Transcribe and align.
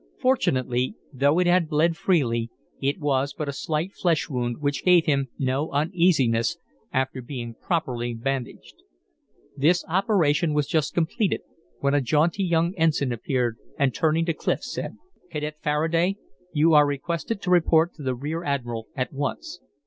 Fortunately, 0.19 0.95
though 1.13 1.37
it 1.37 1.45
had 1.45 1.69
bled 1.69 1.95
freely, 1.95 2.49
it 2.81 2.99
was 2.99 3.35
but 3.37 3.47
a 3.47 3.53
slight 3.53 3.93
flesh 3.93 4.27
wound, 4.27 4.59
which 4.59 4.83
gave 4.83 5.05
him 5.05 5.27
no 5.37 5.69
uneasiness 5.69 6.57
after 6.91 7.21
being 7.21 7.53
properly 7.61 8.15
bandaged. 8.15 8.81
This 9.55 9.85
operation 9.87 10.55
was 10.55 10.65
just 10.65 10.95
completed, 10.95 11.41
when 11.81 11.93
a 11.93 12.01
jaunty 12.01 12.43
young 12.43 12.73
ensign 12.77 13.11
appeared, 13.11 13.59
and 13.77 13.93
turning 13.93 14.25
to 14.25 14.33
Clif, 14.33 14.63
said: 14.63 14.97
"Cadet 15.29 15.57
Faraday, 15.61 16.17
you 16.51 16.73
are 16.73 16.87
requested 16.87 17.39
to 17.43 17.51
report 17.51 17.93
to 17.93 18.01
the 18.01 18.15
rear 18.15 18.43
admiral 18.43 18.87
at 18.95 19.13
once." 19.13 19.59